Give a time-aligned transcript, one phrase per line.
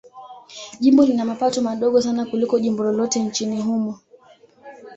[0.79, 3.99] Jimbo lina mapato madogo sana kuliko jimbo lolote nchini humo.